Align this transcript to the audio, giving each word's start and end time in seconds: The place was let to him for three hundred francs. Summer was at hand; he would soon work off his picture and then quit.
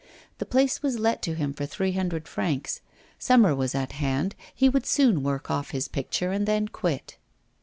The 0.39 0.47
place 0.47 0.81
was 0.81 0.97
let 0.97 1.21
to 1.21 1.35
him 1.35 1.53
for 1.53 1.67
three 1.67 1.91
hundred 1.91 2.27
francs. 2.27 2.81
Summer 3.19 3.53
was 3.55 3.75
at 3.75 3.91
hand; 3.91 4.33
he 4.51 4.67
would 4.67 4.87
soon 4.87 5.21
work 5.21 5.51
off 5.51 5.69
his 5.69 5.87
picture 5.87 6.31
and 6.31 6.47
then 6.47 6.69
quit. 6.69 7.17